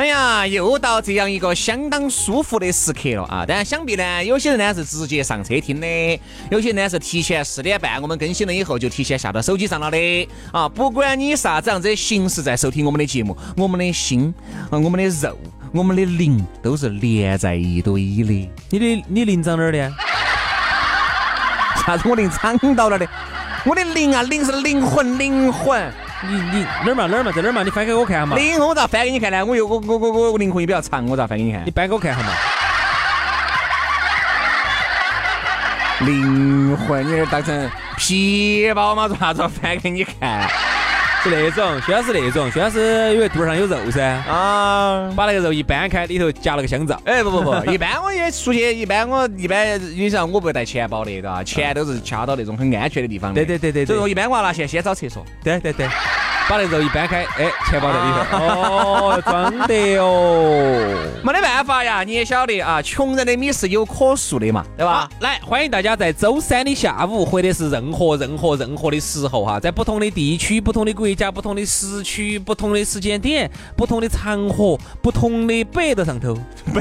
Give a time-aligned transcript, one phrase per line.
[0.00, 3.44] 哎呀，又到这样一个相当舒服的时刻了啊！
[3.46, 10.66] 当然想必呢，有些人呢是直接上车听的，有些人呢是提前四点半我们更新了以后就提前下到手机上了的啊！
[10.66, 14.32] 不管你啥子样子形式在收听我们的节目，我们的心
[14.70, 15.36] 啊，我们的肉，
[15.70, 18.50] 我们的灵都是连在一堆的。
[18.70, 19.92] 你的你灵长哪儿的？
[21.84, 23.06] 啥子我灵长到哪儿的？
[23.66, 25.92] 我的灵啊，灵是灵魂，灵魂。
[26.22, 27.62] 你你哪儿嘛哪儿嘛在哪儿嘛？
[27.62, 28.36] 你翻给我看下嘛。
[28.36, 29.44] 灵魂我咋翻给你看呢？
[29.44, 31.62] 我又我我我我灵魂也比较长，我咋翻给你看？
[31.64, 32.32] 你翻给我看下嘛。
[36.00, 39.08] 灵魂，你这当成皮包嘛？
[39.08, 40.46] 做啥子翻给你看？
[41.22, 47.00] 是那种，虽然是那种，虽然是因为肚上有肉噻啊，把那个肉一掰开，里头夹了个香皂。
[47.04, 51.44] 哎不不不， 一般我也出去，一般我一般你想我不会带钱包的，对吧？
[51.44, 53.44] 钱都是掐到那种很安全的地方的。
[53.44, 53.86] 对对对对。
[53.86, 55.24] 所以说一般我要拿钱先找厕所。
[55.44, 55.86] 对对对。
[56.50, 58.38] 把那肉一掰开，哎，钱包在里头。
[58.44, 60.98] 哦，装的哦。
[61.22, 65.08] 没得办法呀，你也晓得啊，穷人的米是有可数的嘛，对吧？
[65.20, 76.36] 来，欢迎大家在周三的下午，或者是任何任何任何的时候哈，在不同的地区、不同的国家、不同的时区、不同的时间点、不同的场合、不同的百度上头，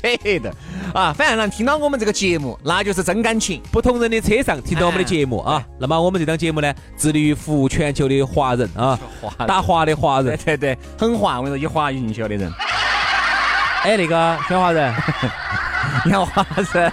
[0.00, 0.48] 百度
[0.94, 3.60] 啊，反正能听到我们这个节目，那就是真感情。
[3.72, 8.98] 不同人的车上听到我们的节目啊，那么我们这档节目呢，致力于服务全球的华人啊。
[9.46, 12.52] 打滑的华人，对对，很滑，我跟你说，一滑就进去了的人。
[13.82, 14.94] 哎，那个小华人，
[16.06, 16.92] 杨华人，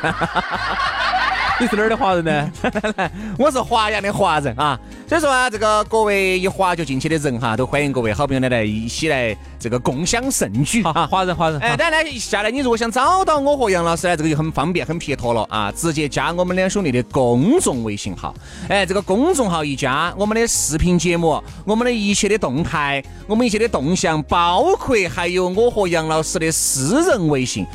[1.59, 2.51] 你是哪儿的华人呢？
[3.39, 4.79] 我是华阳的华人啊。
[5.07, 11.07] 所以说啊，这个各位一滑就进去的人哈，都欢迎各位好朋友呢来一起来这个共享盛举啊！
[11.07, 18.35] 华人华人，哎，当然呢，下来你如果想找到我和杨老师呢，这个就很方便很撇脱了啊，直接加我们两兄弟的公众微信号。
[18.69, 27.65] 哎，这个公众号一加，我们的视频节目，我们的一切的动态，我们一切的动向，包括还有我和杨老师的私人微信，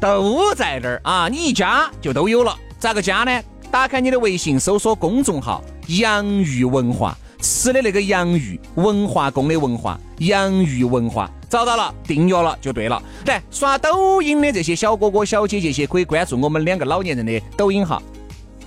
[0.00, 1.28] 都在这儿啊！
[1.28, 2.54] 你一加就都有了。
[2.82, 3.40] 咋个加呢？
[3.70, 5.62] 打开你的微信，搜索公众号。
[5.86, 13.00] 洋芋文化，吃的那个洋芋，文化宫的文化，洋芋文化，找到了，订阅了就对了。
[13.26, 18.02] 来刷抖音的这些小哥哥小姐姐些，可以关注我们两个老年人的抖音号，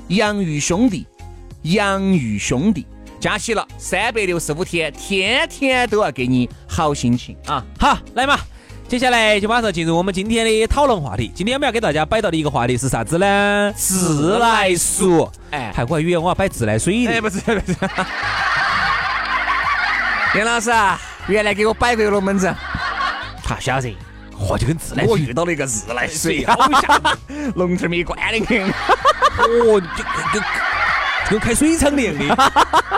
[0.07, 1.05] 洋芋兄弟，
[1.63, 2.87] 洋芋兄弟，
[3.19, 7.65] 加起了三百六十五天，天天都要给你好心情啊！
[7.77, 8.39] 好，来嘛。
[8.87, 11.31] 接下来就马上进入我们今天的讨论话题。
[11.33, 13.73] 今天我们要给大家摆到的一个话题是啥子呢？
[13.75, 15.31] 自来熟。
[15.49, 17.09] 哎，还我还以为我要摆自来水呢。
[17.09, 17.75] 哎，不是不是。
[20.35, 22.55] 杨老师啊，原来给我摆过龙门阵。
[23.43, 23.97] 他晓得，
[24.39, 25.11] 嚯，就跟自来水。
[25.11, 27.01] 我遇到了一个自来水，好像
[27.55, 28.37] 龙头没关的。
[29.39, 30.43] 哦，就跟
[31.31, 32.51] 跟开水厂的一样的。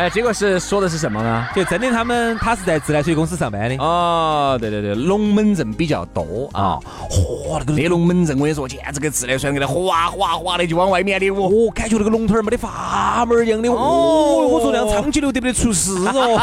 [0.00, 1.46] 哎，结果是说的是什么呢？
[1.54, 3.76] 就真的他们他是在自来水公司上班的。
[3.76, 6.80] 哦，对对对，龙门阵比较多啊，
[7.10, 16.40] 嚯，那个那龙门阵我跟你说，简直跟自来水给它哗哗哗的就往外面流哦，感觉那个龙头儿没得阀门一样的哦，我说那样长期流得不得出事哦，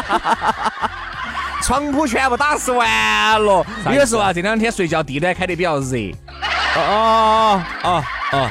[1.64, 2.88] 床铺全部打湿完
[3.44, 5.96] 了，有时候啊这两天睡觉地暖开得比较热，
[6.76, 8.04] 哦哦哦。
[8.30, 8.46] 哦，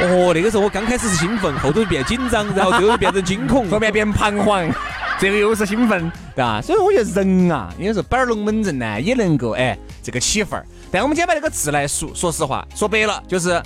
[0.00, 4.68] 那个时候我刚开始是兴奋，后头变紧张，然后最后变成惊恐，后面变彷徨，
[5.20, 6.60] 这个又是兴奋，对吧？
[6.60, 10.66] 所以我觉得人啊，有时候摆龙门阵呢，也能够哎这个起范儿。
[10.90, 13.62] 但我们今天把那个自来熟，说实话，说白了就是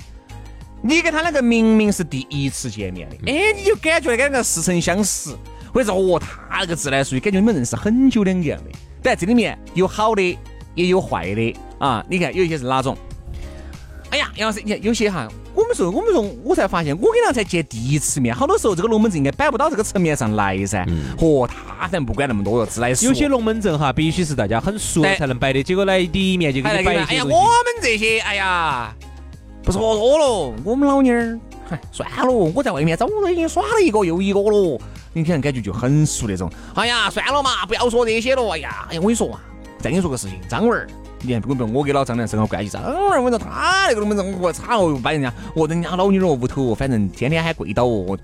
[0.82, 5.30] 你跟他那个明明是第一次见面的，哎，你就感觉两个似曾相识，
[5.72, 8.70] 或者是哦，他那个自来熟，感觉你们认识很久两个样的。
[9.02, 10.38] 但这里面有好的，
[10.74, 12.04] 也有坏的啊。
[12.08, 12.96] 你看有一些是哪种？
[14.16, 15.28] 哎呀，杨老师，你看有些哈。
[15.54, 20.86] 我们说，我们说，我才发现，我跟他才见第一次面，好多时候这个龙门阵应该摆不到这个层面上来噻。
[21.18, 23.06] 嚯，他反正不管那么多哟，自来熟。
[23.06, 27.04] 有些龙门阵哈，必须是大家很熟才能摆的，结果来第一面就给你摆一些。
[27.04, 28.94] 哎呀，我们这些，哎呀，
[29.62, 31.38] 不说多了，我们老妞儿，
[31.92, 34.80] 算了，我在外面早都已经耍了一个又一个了。
[35.12, 36.50] 你可能感觉就很熟那种。
[36.74, 38.50] 哎呀，算了嘛，不要说这些了。
[38.50, 39.40] 哎呀，哎呀，我跟你说嘛，
[39.78, 40.86] 再跟你说个事情，张文儿。
[41.26, 48.16] 你看，不不，我跟老张良正好关系，张文儿，我说他那个龙门阵，我操，哦，把人家，哦，人家老女人屋头，反正天天喊跪倒哦。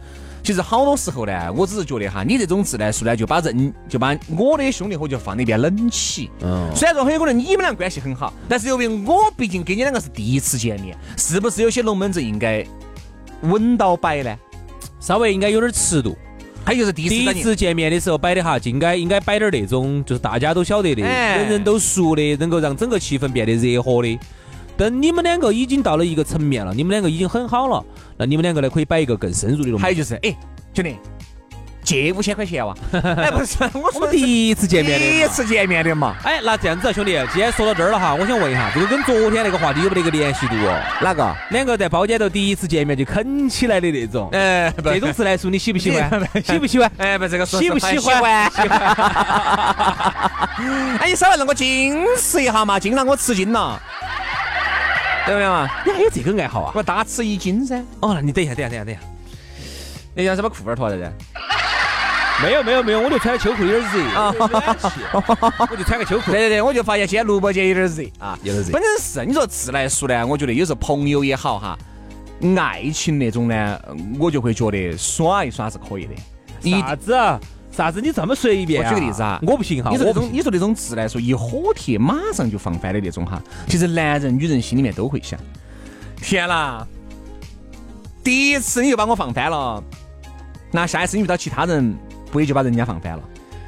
[0.45, 6.31] 其实好多时候呢，我只是觉得哈，你这种自来熟呢，就把人就把我的兄弟伙就放那边冷起。
[6.43, 6.69] 嗯。
[6.75, 12.65] 虽然说很有可能你们俩关系很好，但是由于我毕竟跟你两个是第一次见面，是不是有些龙门阵应该
[13.43, 14.37] 稳到摆呢？
[15.01, 16.17] 稍微应该有点尺度。
[16.65, 24.19] 还有就是第一次见面的时候摆的哈，就应该应该摆点那种，就是大家都晓得的，人人都熟的，能够让整个气氛变得热和的。
[24.77, 27.85] 等你们两个已经到了一个层面了，你们两个已经很好了，
[28.17, 29.83] 那你们两个呢可以摆一个更深入的东西。
[29.83, 30.35] 还有就是，哎，
[30.73, 30.97] 兄弟。
[31.85, 32.75] 借五千块钱哇？
[32.93, 36.17] 哎，不是， 我说第一次见面的，第一次见面的嘛。
[36.25, 40.81] 哎，那这样子啊，兄弟，既然说到这儿了哈，我想问一下，这个跟昨天那个话题有没得一个联系度哦？
[41.03, 41.35] 哪个？
[41.51, 44.29] 两个在包间头第一次见面就啃起来的那种。
[44.33, 46.11] 哎，这种自来熟你喜不喜欢？
[46.45, 46.91] 喜不喜欢？
[46.99, 48.51] 哎，不，这个喜不喜欢？
[48.53, 48.81] 喜欢。
[51.01, 53.81] 哎，你稍微让我矜持一下嘛，尽让我吃惊了，
[55.27, 55.69] 对不对嘛？
[55.85, 56.73] 你还有这个爱好啊？
[56.75, 57.83] 我大吃一惊噻。
[58.01, 59.03] 哦，那你等一下，等一下，等一下，等一下。
[60.15, 61.11] 你要什么裤儿脱了噻？
[62.43, 64.35] 没有没有没有，我就穿个秋裤有点热啊，
[65.71, 66.31] 我就穿个秋裤。
[66.31, 68.73] 对对对，我就发现今天录播间有点热啊，有点热。
[68.73, 71.79] 本身是你说自来熟呢，我觉得有时候朋友也好哈，
[72.57, 73.81] 爱情那种呢，
[74.19, 76.15] 我就会觉得耍一耍是可以的。
[76.69, 77.17] 啥子？
[77.71, 78.01] 啥子？
[78.01, 78.83] 你这么随便？
[78.83, 79.91] 我举个例子啊，我不行哈。
[79.91, 85.39] 你说那种你说那种自来熟一火贴马上就放翻的那种哈，其实男人女人心里面都会想，
[86.21, 86.87] 天啦，
[88.25, 89.83] 第一次你就把我放翻了，
[90.71, 91.97] 那下一次你遇到其他人。
[92.33, 93.23] 不也就把人家放翻了，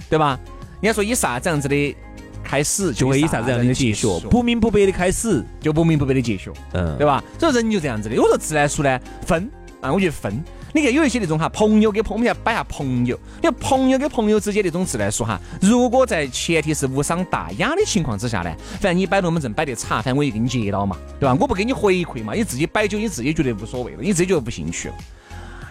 [0.09, 0.41] 对吧？
[0.81, 1.97] 人家说以啥子样子的
[2.43, 4.19] 开始，就会以啥子样的结束。
[4.31, 7.23] 不明不白的开始，就不明不白的结束，嗯，对吧？
[7.39, 8.17] 所以人就这样子的。
[8.17, 9.49] 我说自来熟呢，分
[9.81, 10.43] 啊，我觉得分。
[10.77, 21.37] 你看有一些那种哈，朋友跟朋友要摆下朋友，你看朋友跟朋友之间那种自来熟哈，如果在前提是无伤大雅的情况之下呢，反正你摆龙门阵摆得差，反正我也给你接到嘛，对吧？
[21.41, 24.95] 我不给你回馈嘛，你自己摆酒，你自己觉得无所谓了，你自己觉得不兴趣了。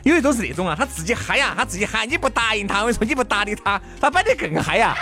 [0.04, 4.94] 有的都是那种啊，他自己嗨呀，他自己嗨，你不答应他，我跟你说你不搭理他，他摆得更嗨呀，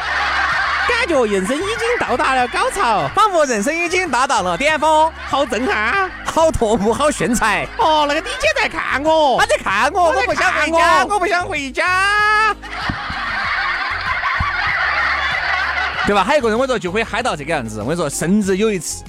[0.87, 7.67] 感觉人生已经到达了高潮，仿佛人生已经达到了巅峰，好震撼，好夺目，好炫彩。
[7.79, 12.55] 哦，那个 DJ 在看我，他在看我，我不想回家，我不想回家，
[16.05, 16.23] 对吧？
[16.23, 19.03] 还有一个人，我说就会嗨到这个样子，我跟你说，甚至有一次，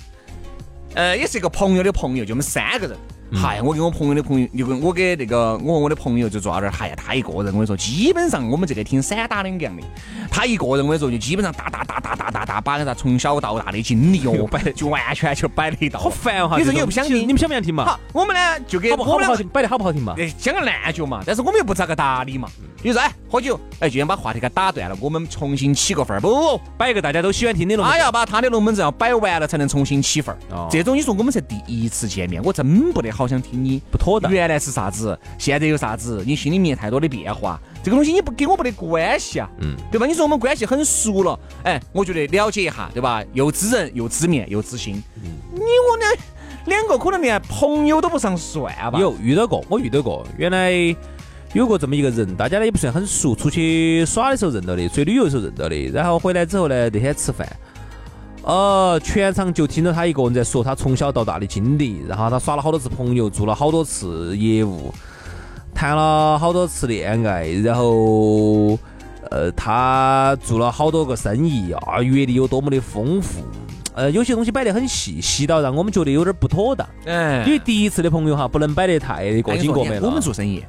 [0.94, 2.96] 呃，也是一个朋友的朋友，就我们三个人。
[3.34, 6.70] 嗨，我跟我朋友的朋友，就跟我给那个我和我的朋友就坐到那儿。
[6.70, 9.82] 嗨呀，他一个人，我跟你说，基本上我们这个厅散打两样的。
[10.30, 15.98] 他一个人，我跟你说，就基本上哒哒哒哒哒哒哒，把他从小到大的经历哦， 摆就完全就摆了一道。
[15.98, 16.58] 好烦哈！
[16.58, 17.84] 你说你又不想听，你们想不想听嘛？
[17.84, 20.14] 好，我们呢就给好不好听，摆的好不好听嘛？
[20.38, 22.48] 讲个烂脚嘛，但是我们又不咋个搭理嘛。
[22.71, 26.20] 比如说，哎，喝酒，哎，就想把话题给打断了，我们重新起个范儿。
[26.20, 27.92] 不，摆一个大家都喜欢听的龙门。
[27.92, 30.68] 他要把他的龙门阵要摆完了，才能重新起范儿。
[30.70, 33.98] 这种你说我们才第一次见面，我真不得好想听你不。
[33.98, 34.32] 妥当。
[34.32, 35.18] 原来是啥子？
[35.38, 36.22] 现在有啥子？
[36.26, 40.06] 你心里面太多的变化，这个东西你不跟我没得关系啊，嗯，对吧？
[40.06, 43.22] 你说我们关系很熟了，哎，我觉得了解一下，对吧？
[43.32, 45.00] 又知人，又知面，又知心。
[45.52, 46.16] 你我两
[46.66, 48.98] 两个可能连朋友都不上算吧？
[48.98, 50.26] 有遇到过，我遇到过。
[50.36, 50.72] 原来
[51.54, 55.76] 有过这么一个人，大家呢也不算很熟，出去耍的时候认到的，出去旅游的时候认到的。
[55.88, 57.46] 然后回来之后呢，那天吃饭。
[58.44, 64.92] 呃，全场就听到他一个人在说他从小到大的经历，然后他耍了好多次朋友，做了好多次业务，
[65.72, 68.76] 谈了好多次恋爱，然后
[69.30, 73.44] 呃，他做了好多个生意啊，阅历有多么的丰富，
[73.94, 76.84] 呃，有些东西摆得很细，细到让我们觉得有点不妥当。
[77.06, 80.08] 哎，因为第一次的朋友哈，不能摆得太过紧过美了。
[80.08, 80.64] 我们做生意，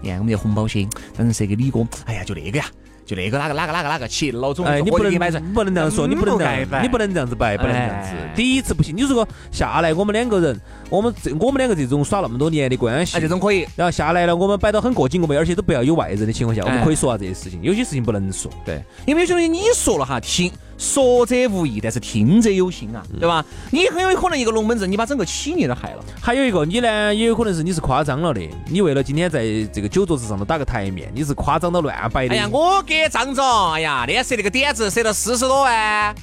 [0.00, 2.66] 你看我们的红包些，反正是给李哥，哎呀，就那个呀。
[3.08, 5.10] 就那个哪个哪个哪个哪个企老总，哎，你不能
[5.54, 8.10] 不能这样说，你不能这样，你不能这样子摆，不能这样子。
[8.36, 13.66] 第一次不行，你如果下来我们两个人，我们这我们两个这种耍那么多年的关系，这种可以。
[13.76, 17.58] 然后下来了，我们摆到很过紧过美，而且都不要有外人的情况下，我们可以说下这些事情。
[17.62, 20.52] 有些事情不能说，对，因为有些东西你说了哈，听。
[20.78, 23.44] 说者无意，但是听者有心啊，对吧？
[23.72, 26.04] 你很有可能一个龙门阵，你把整个企业都害了。
[26.22, 28.40] 还有一个，你呢，也有可能是你是夸张了的。
[28.70, 29.42] 你为了今天在
[29.72, 32.34] 这个酒桌子上头打个台面，你是夸张到乱摆的。
[32.34, 36.14] 哎呀，我给张总，哎呀，那天设那个点子设了四十多万，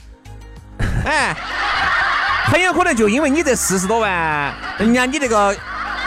[1.06, 1.36] 哎，
[2.46, 5.54] 很有可能就因为你这四十多万，人家你这个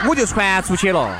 [0.07, 1.15] 我就传出去了。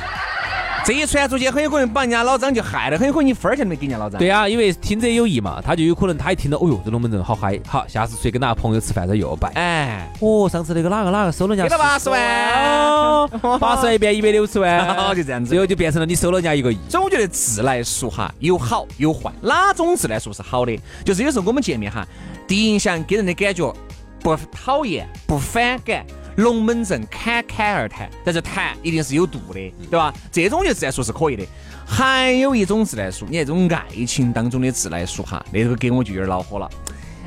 [0.86, 4.18] 这一传出去，很有可能把人家老张就害了，很有可能你分儿钱都没给人家老张。
[4.18, 9.50] 对啊，因为听者有意嘛，他就有可能他一听到，哦哟，这龙门阵好嗨，好，下次出去跟哪个朋友吃饭他又拜。
[9.50, 16.78] 哎，哦，上次那个哪个哪个收了人家给了八十万八十万变一百六十万， 就这样子最后就变成了你收了人家一个亿。
[16.90, 20.80] 所以我觉得自来熟哈有好有坏，哪种自来熟是好的？
[21.06, 22.08] 就是有时候我们见面哈，
[22.48, 23.74] 第一印象给人的感觉
[24.22, 26.06] 不讨厌不反感。
[26.40, 30.14] 龙门阵侃侃而谈，但是谈一定是有度的，对吧？
[30.32, 31.46] 这种就自来熟是可以的。
[31.86, 36.70] 还有一种自来熟，你看这种爱情当中的自来熟哈，那个给我就有点恼火了。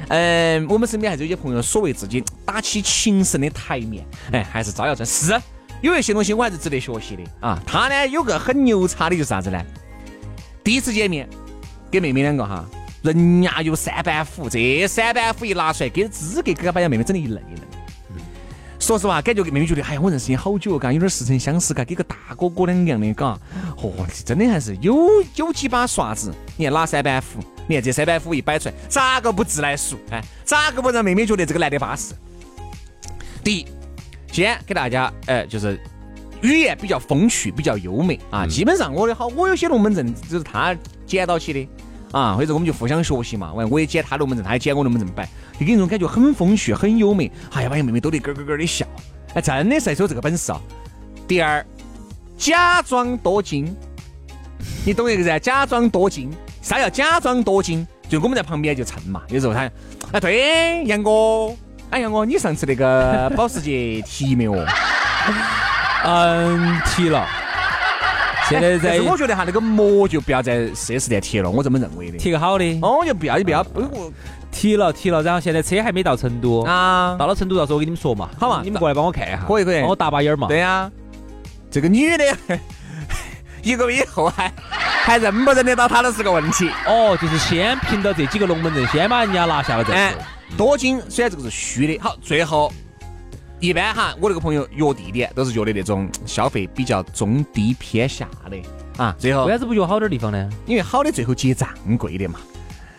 [0.09, 5.38] 嗯，我们身边还是有些朋友，所谓自己打起情深的台面，哎，还是招摇撞是。
[5.81, 7.61] 有一些东西我还是值得学习的啊。
[7.66, 9.61] 他呢有个很牛叉的，就是啥子呢？
[10.64, 11.28] 第一次见面，
[11.90, 12.64] 给妹妹两个哈，
[13.02, 17.82] 人家有三板斧，这三板斧一拿出来，给资格给把人家妹妹整的一愣一愣。
[18.83, 23.39] 说实话，感觉妹妹觉得，哎呀，我认识你好久，嘎，有点似曾相识，嘎，跟个大哥哥两样的，嘎，
[23.77, 23.93] 哦，
[24.25, 26.35] 真的还是有有几把刷子。
[26.57, 29.97] 你看哪三板斧，你看这三板斧一摆出来，咋个不自来熟？
[30.11, 32.12] 哎，咋个不让妹妹觉得这个男的巴适？
[33.45, 33.67] 第一，
[34.33, 35.81] 先给大家，哎，就是
[36.43, 38.49] 语言比较风趣，比较优美啊。
[38.49, 41.69] 基本上我的好，我有些龙门阵就是他捡到起的
[42.11, 43.53] 啊，或者我们就互相学习嘛。
[43.53, 45.29] 完，我也捡他龙门阵，他也捡我龙门阵摆。
[45.59, 48.87] 就给你种感觉很风趣，很优美，哎呀，把妹妹逗得咯咯咯的笑，
[49.35, 50.61] 哎，真的是有这个本事啊。
[51.28, 51.64] 第二，
[52.37, 53.75] 假装多金，
[54.85, 55.38] 你懂那个噻？
[55.38, 56.30] 假装多金，
[56.61, 57.87] 啥叫假装多金？
[58.09, 59.71] 就我们在旁边就蹭嘛，有时候他，
[60.12, 61.54] 哎，对，杨哥，
[61.90, 64.66] 哎，杨哥，你上次那个保时捷提没哦？
[66.04, 67.26] 嗯，提了。
[68.52, 72.18] 现在在，我觉得哈，那个膜就不要在四 S 店贴了，我这么认为的。
[72.18, 72.64] 贴个好的。
[72.82, 73.64] 哦，就不要，就不要。
[74.50, 80.47] 提了提了，然后现在车还没到成都啊，到了成都到时候我跟你们说嘛，好嘛，你们过来帮我看一下，可以可以，帮我搭把眼嘛。
[80.47, 80.90] 对呀，
[81.71, 82.37] 这个女的
[83.62, 84.52] 一个月以后还
[85.04, 86.68] 还认不认得到她都是个问题。
[86.87, 90.18] 哦，就是先凭着这几个龙门阵，先把人家拿下了再说。
[90.54, 92.71] 多金虽然这个是虚的，好，最后
[93.62, 98.61] 一般哈，我那个朋友约地点都是约的那种消费比较中低偏下的
[98.97, 99.14] 啊。
[99.16, 100.50] 最后为啥子不约好点地方呢？
[100.66, 102.40] 因为好的最后结账贵的嘛。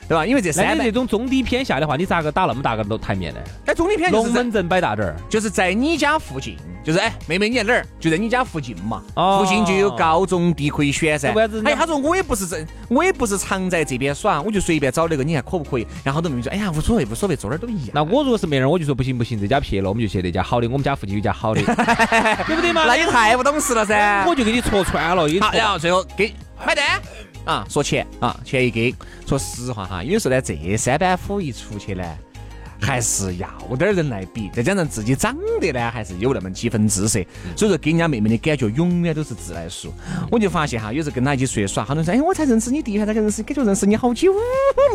[0.07, 0.25] 对吧？
[0.25, 3.39] 因为这三这种中低偏下的话，你咋个打那么大个楼台面呢？
[3.65, 7.85] 哎，中低偏龙门阵摆大点儿，就是在你家附近，就是哎，妹妹你在哪儿？
[7.99, 9.01] 就在你家附近嘛。
[9.15, 9.39] 哦。
[9.39, 11.33] 附近就有高中低可以选噻。
[11.65, 15.87] 哎，他说我也不是这，我也不是常在这边耍，我就随便找那个，你看可不可以？
[16.03, 17.89] 然后好多妹妹说，哎呀，无所谓，无所谓，坐哪儿都一样。
[17.93, 20.67] 那我如果是妹儿，我就说不行不行，这家撇了，我们就去那家好的。
[20.67, 21.61] 我们家附近有家好的，
[22.45, 22.85] 对不对嘛？
[22.85, 24.25] 那你太不懂事了噻。
[24.27, 26.33] 我就给你戳穿了，好，然后最后给
[26.65, 27.01] 买单。
[27.45, 28.93] 啊，说钱啊，钱一给。
[29.25, 32.03] 说实话哈，有时候呢，这三板斧一出去呢，
[32.79, 33.47] 还是要
[33.77, 34.49] 点人来比。
[34.53, 37.19] 再加上自己长得呢，还是有那么几分姿色，
[37.55, 39.93] 所以说给人家妹妹的感觉永远都是自来熟。
[40.31, 44.33] 我就发现哈，有时候跟她一起出去耍，好多人说，哎，我才认识你第一下，才认识，感觉认识你好久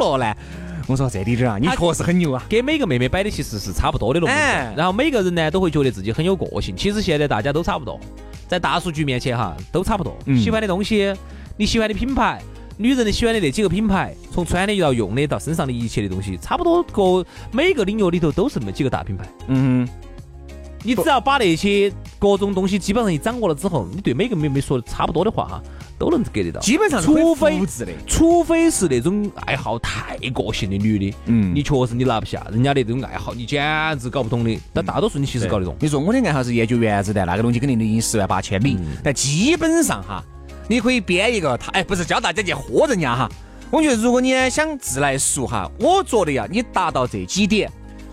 [0.00, 0.34] 了呢。
[0.86, 2.42] 我说这弟弟啊，你确实很牛啊。
[2.48, 6.74] 给每个妹妹摆的其实是差不多的龙门阵，然后每个人呢都会觉得自己很有个性。
[6.74, 8.00] 其实现在大家都差不多，
[8.48, 10.16] 在大数据面前哈，都差不多。
[10.34, 11.14] 喜欢的东西，
[11.58, 12.40] 你喜欢的品牌。
[12.80, 19.28] 女人的喜欢的那几个品牌，从穿的到用的到身上的一切的东西，差不多各每个领域里头都是那么几个大品牌。
[19.48, 19.88] 嗯，
[20.84, 25.62] 你只要把那些各种东西基本上一掌握了之后，你对每个妹妹说的差不多的话哈，
[25.98, 26.60] 都能 get 得到。
[26.60, 33.60] 基本上除非的，除非是那种爱好太个性的女的，嗯，你确实你拿不下人家的这种爱好，你简
[33.98, 34.56] 直搞不懂的。
[34.72, 35.74] 但大多数你其实搞得懂。
[35.80, 40.22] 你说我的爱好是研究原子弹，那个东西肯定已经十万八千里，但基本上哈。
[40.68, 43.28] 你可以编一个，他哎，不是教大家去喝人家哈。
[43.70, 47.70] 我觉得如果你想自来熟哈，我觉得呀，你达到这几点，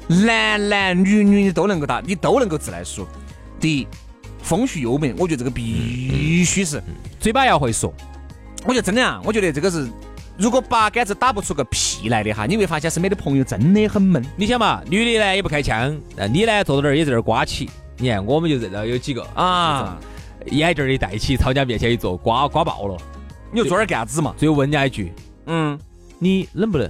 [0.07, 3.07] 男男女女你都能够达，你都能够自来熟。
[3.59, 3.87] 第一，
[4.41, 6.81] 风趣优美，我觉得这个必须是，
[7.19, 7.93] 嘴巴要会说。
[8.65, 9.87] 我觉得真的啊，我觉得这个是，
[10.37, 14.23] 如果八竿子打不出个屁来的哈，你会发现身边的朋友真的很闷。
[14.35, 15.97] 你想嘛，女的呢也不开枪，
[16.31, 17.69] 你呢坐到那儿也在那儿刮起。
[17.97, 19.97] 你看，我们就认到有几个啊。
[20.47, 22.97] 眼镜的戴起，朝人家面前一坐，刮刮爆了。
[23.51, 24.33] 你就坐那儿干啥子嘛？
[24.37, 25.13] 最后问人家一句
[25.47, 25.79] ：“嗯，
[26.19, 26.89] 你冷不冷？”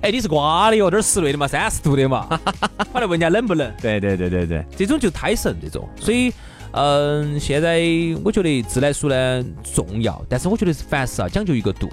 [0.00, 2.40] 哎，你是刮的哟，这儿室内的嘛，三十度的嘛。
[2.92, 3.72] 他来问人家冷不冷？
[3.80, 5.88] 对对对对对，这种就胎神这种。
[5.96, 6.32] 所以，
[6.72, 7.82] 嗯，现在
[8.24, 11.88] 我觉得自来熟呢重要，但是我觉得凡事啊讲究一个度。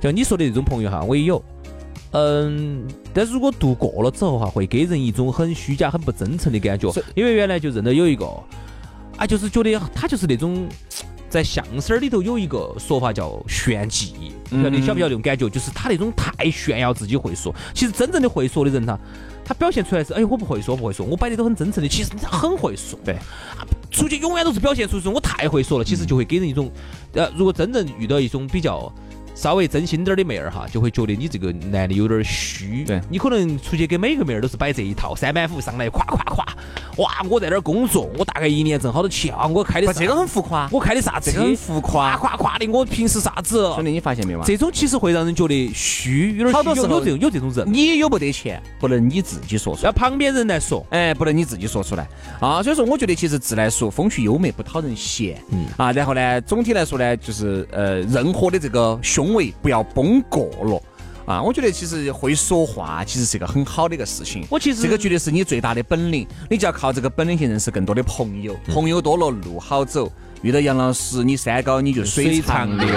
[0.00, 1.42] 像你说的这种朋友哈，我也有。
[2.12, 6.92] 嗯，但是如果度过了之后哈，会给人一种很虚假、很不真诚的感觉。
[7.16, 8.24] 因为原来就认得有一个。
[9.16, 10.68] 啊，就是觉得他就是那种，
[11.28, 15.48] 在相声里头有一个说法叫炫技，不晓得晓不晓得那种感觉？
[15.48, 18.98] 就是他那种太炫耀自己会说，其实真正的会说的人他
[19.44, 22.98] 他表现出来是，哎，我不会说，不会说，我摆的都很真诚的，其实他很会说。
[23.04, 23.16] 对，
[23.90, 26.70] 出去永远都是表现出这种我太会说了，其实就会给人一种，
[27.12, 28.92] 呃，如果真正遇到一种比较。
[29.36, 32.84] 稍微真心点儿的妹儿哈，就会觉得你这个男的有点虚。
[32.84, 36.33] 对，你可能出去给每个妹儿都是摆这一套，三板斧上来，咵咵咵，
[36.96, 37.24] 哇！
[37.28, 39.46] 我在这儿工作，我大概一年挣好多钱啊！
[39.46, 41.40] 我开的这个很浮夸，我开的啥车？
[41.40, 42.66] 很浮夸，夸夸的。
[42.68, 43.72] 我平时啥子？
[43.74, 44.44] 兄弟，你发现没有嘛？
[44.44, 47.72] 这种其实会让人觉得虚，有点好多时候有这种有这种人。
[47.72, 50.84] 你有没得钱，不能你自己说出来，要旁边人来说。
[50.90, 52.08] 哎，不能你自己说出来
[52.40, 52.62] 啊！
[52.62, 55.40] 所以说，我觉得其实自来熟，风趣优美，不讨人嫌。
[55.50, 60.22] 嗯啊，然后呢，总体来说呢，就是呃，任何的这个胸围不要崩。
[60.30, 60.82] 过了
[61.26, 61.40] 啊！
[61.42, 64.46] 我觉得其实会说话，其实是一个很好的一个事情。
[64.50, 68.56] 我其实这个绝对是你最大的本领，你就要靠这个本领去认识更多的朋友。
[68.72, 70.10] 朋友多了，路好走。
[70.42, 72.88] 遇到杨老师，你山高你就水长流。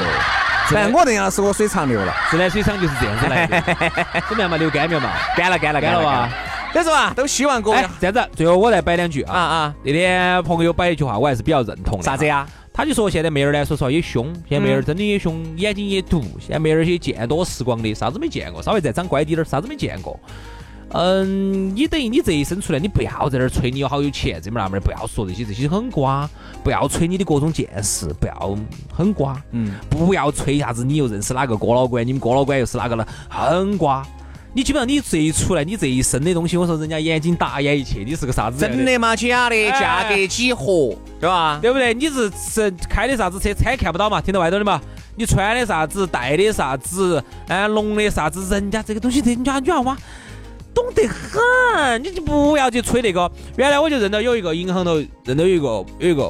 [0.70, 2.14] 反正我这杨老师，我水长流了。
[2.30, 3.62] 自来水厂就是这样子来的。
[4.28, 4.58] 怎么样嘛？
[4.58, 5.12] 流干没有嘛？
[5.38, 6.30] 干了，干了，干了哇？
[6.74, 8.30] 所以说啊，都希望各位这样子。
[8.36, 9.76] 最后我再摆两句啊啊！
[9.84, 12.04] 那天朋友摆一句话，我还是比较认同的。
[12.04, 12.46] 啥子呀？
[12.78, 16.22] 他就说现在妹儿呢，说实话也凶，现在妹儿真的也凶，眼睛也毒。
[16.40, 20.20] 现在妹儿些见多识广的，啥子没见过，稍微再长乖滴点儿，啥子没见过。
[20.90, 26.30] 嗯，你等于你这一生出来，你不要在那儿吹你有好有钱，这么那么的，不要说这些，这些很瓜。
[26.64, 28.56] 不要吹你的各种见识，不要
[28.94, 29.42] 很瓜。
[29.54, 34.06] 嗯，不要吹啥子，你又认识哪个哥老倌，你们哥老倌又是哪个了，很瓜。
[34.58, 38.58] 你基本上你这一出来，你这一身的东西，我说人家眼睛打眼一切，你是个啥子？
[38.58, 39.16] 真的吗？
[39.16, 39.70] 假的？
[39.70, 40.98] 价格几何？
[41.20, 41.60] 对吧？
[41.62, 41.94] 对不对？
[41.94, 43.54] 你是是开的啥子车？
[43.54, 44.20] 车看不到嘛？
[44.20, 44.82] 听到外头的嘛？
[45.16, 46.08] 你穿的啥子？
[46.08, 47.24] 戴的啥子？
[47.48, 48.52] 哎，弄的啥子？
[48.52, 49.98] 人家这个东西，人家女娃娃
[50.74, 53.32] 懂得很，你就不要去吹那个。
[53.58, 55.68] 原来我就认到有一个银行头，认到有一个
[56.00, 56.24] 有一个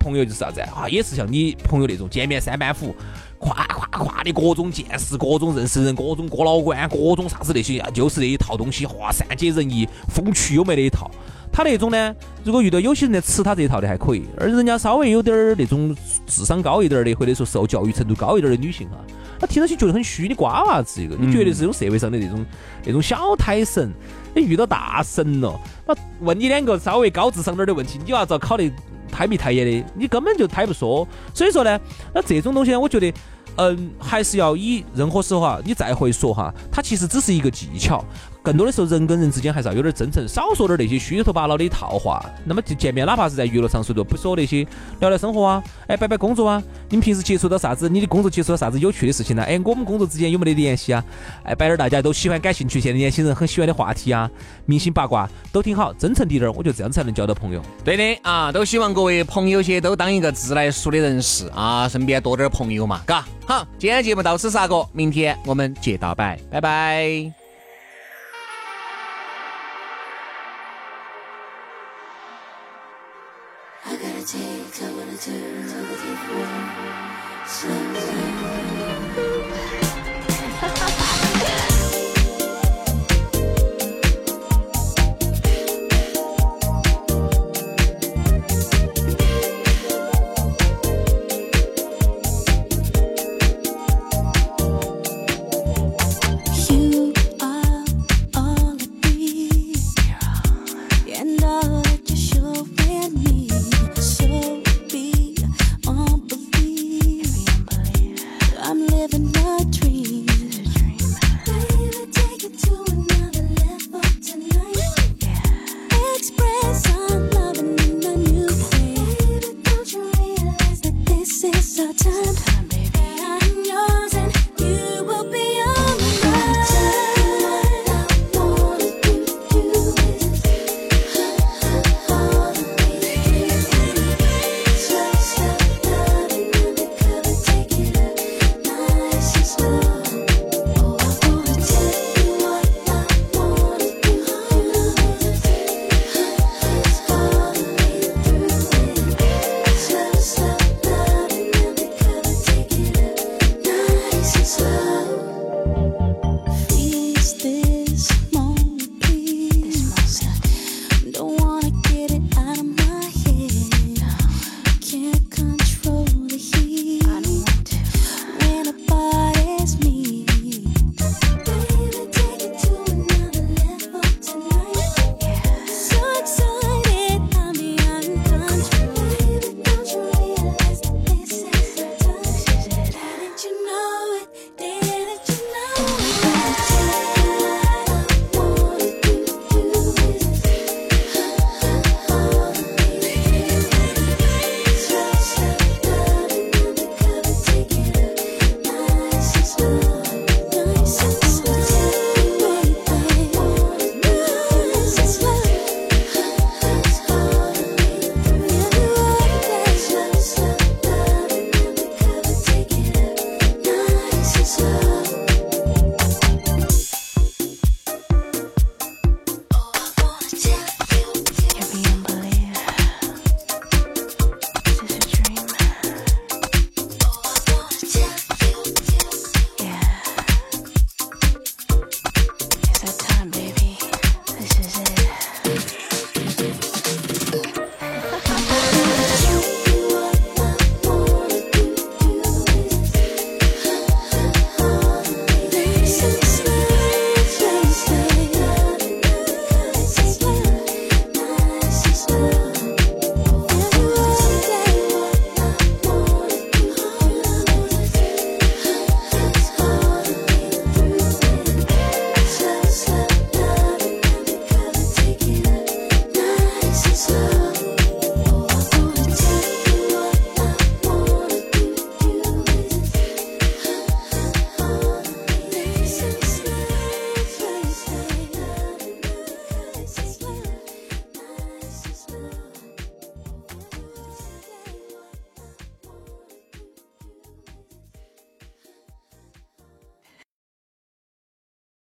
[0.00, 0.88] 朋友就是啥子啊？
[0.88, 2.92] 也是像你朋友那种见面三板斧。
[3.40, 11.10] 夸夸的各种见识，各种认识人，各种哥老倌，各种啥子那些，就是那一套东西，哇，善解人意，风趣幽默的一套。
[11.50, 12.14] 他那种呢，
[12.44, 18.96] 如果遇到有些人在吃他这一套的还可以，而人家稍微有点儿那种智商高一点的，或者说受教育程度高一点的女性哈，
[19.40, 22.44] 她听上去觉得很虚，你瓜娃子一个，你觉得是这种社会上的那种
[22.84, 23.90] 那种小胎神，
[24.34, 28.70] 你遇到大神了，那问你两个稍微高智商点的问题，你要遭考的。
[29.10, 31.08] 太眉太眼的，你根本就太不说。
[31.32, 31.80] 所以说呢，
[32.14, 33.10] 那这种东西呢，我觉得，
[33.58, 38.04] 嗯，还是要以任何时候哈，你再会说哈，它其实只是一个技巧。
[38.48, 42.24] 更多的时候，人跟人之间还是要有点真诚，少说点那些虚头巴脑的套话。
[42.46, 44.66] 那么就见面，哪怕是在娱乐场所都不说那些
[45.00, 46.62] 聊聊生活啊，哎，摆摆工作啊。
[46.88, 47.90] 你们平时接触到啥子？
[47.90, 49.42] 你的工作接触到啥子有趣的事情呢？
[49.42, 51.04] 哎，我们工作之间有没得联系啊？
[51.44, 54.30] 哎，摆点大家都喜欢、感兴趣，现在年轻人很喜欢的话题啊，
[54.64, 57.60] 明星八卦都挺好，真诚滴点，我觉得这样才能交到朋友。
[57.84, 63.26] 对的啊，都希望各位朋友些都当一个自来熟的人士啊，身边多点朋友嘛，嘎。
[63.44, 67.47] 好，今天节目到此煞过，明天我们接到摆，拜拜。